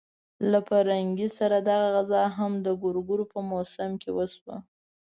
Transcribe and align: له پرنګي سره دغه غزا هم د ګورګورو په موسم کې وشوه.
له 0.51 0.59
پرنګي 0.67 1.27
سره 1.37 1.57
دغه 1.69 1.87
غزا 1.95 2.23
هم 2.37 2.51
د 2.65 2.67
ګورګورو 2.81 3.25
په 3.33 3.39
موسم 3.49 3.91
کې 4.01 4.09
وشوه. 4.17 4.55